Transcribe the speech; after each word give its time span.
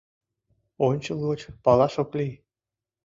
—Ончылгоч 0.87 1.39
палаш 1.63 1.95
ок 2.01 2.09
лий. 2.17 2.33